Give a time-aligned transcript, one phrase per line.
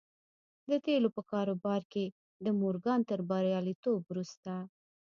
[0.69, 2.05] د تيلو په کاروبار کې
[2.45, 4.53] د مورګان تر برياليتوب وروسته.